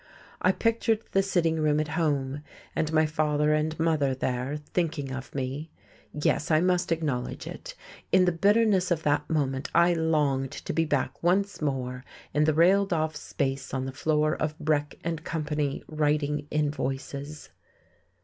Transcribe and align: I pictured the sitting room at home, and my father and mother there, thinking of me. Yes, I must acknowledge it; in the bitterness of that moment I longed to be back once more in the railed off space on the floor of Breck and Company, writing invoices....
I 0.41 0.51
pictured 0.51 1.03
the 1.11 1.21
sitting 1.21 1.59
room 1.59 1.79
at 1.79 1.89
home, 1.89 2.41
and 2.75 2.91
my 2.91 3.05
father 3.05 3.53
and 3.53 3.79
mother 3.79 4.15
there, 4.15 4.57
thinking 4.73 5.11
of 5.11 5.35
me. 5.35 5.69
Yes, 6.11 6.49
I 6.49 6.59
must 6.59 6.91
acknowledge 6.91 7.45
it; 7.45 7.75
in 8.11 8.25
the 8.25 8.31
bitterness 8.31 8.89
of 8.89 9.03
that 9.03 9.29
moment 9.29 9.69
I 9.75 9.93
longed 9.93 10.53
to 10.53 10.73
be 10.73 10.85
back 10.85 11.21
once 11.21 11.61
more 11.61 12.03
in 12.33 12.45
the 12.45 12.53
railed 12.55 12.91
off 12.91 13.15
space 13.15 13.75
on 13.75 13.85
the 13.85 13.91
floor 13.91 14.33
of 14.35 14.57
Breck 14.57 14.95
and 15.03 15.23
Company, 15.23 15.83
writing 15.87 16.47
invoices.... 16.49 17.49